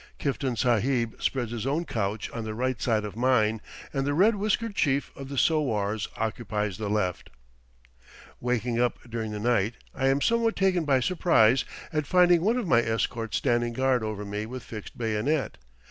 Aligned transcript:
Kiftan 0.17 0.55
Sahib 0.55 1.21
spreads 1.21 1.51
his 1.51 1.67
own 1.67 1.85
couch 1.85 2.27
on 2.31 2.43
the 2.43 2.55
right 2.55 2.81
side 2.81 3.05
of 3.05 3.15
mine 3.15 3.61
and 3.93 4.03
the 4.03 4.15
red 4.15 4.33
whiskered 4.33 4.73
chief 4.73 5.11
of 5.15 5.29
the 5.29 5.37
sowars 5.37 6.07
occupies 6.17 6.79
the 6.79 6.89
left. 6.89 7.29
Waking 8.39 8.79
up 8.81 8.97
during 9.07 9.29
the 9.31 9.37
night, 9.39 9.75
I 9.93 10.07
am 10.07 10.19
somewhat 10.19 10.55
taken 10.55 10.85
by 10.85 11.01
surprise 11.01 11.65
at 11.93 12.07
finding 12.07 12.41
one 12.41 12.57
of 12.57 12.65
my 12.67 12.81
escort 12.81 13.35
standing 13.35 13.73
guard 13.73 14.01
over 14.01 14.25
me 14.25 14.47
with 14.47 14.63
fixed 14.63 14.97
bayonet. 14.97 15.59